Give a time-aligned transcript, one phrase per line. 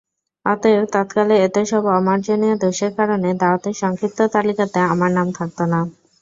[0.45, 5.79] অতএব তৎকালে এতসব অমার্জনীয় দোষের কারণে দাওয়াতের সংক্ষিপ্ত তালিকাতে আমার নাম থাকত না।